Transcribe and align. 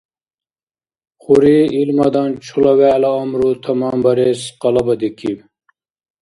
Хури 1.21 1.59
илмадан 1.81 2.31
чула 2.45 2.73
вегӀла 2.79 3.09
амру 3.21 3.49
таманбарес 3.63 4.41
къалабадикиб. 4.61 5.37